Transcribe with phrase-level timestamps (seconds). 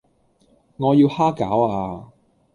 [0.77, 2.07] 我要蝦餃呀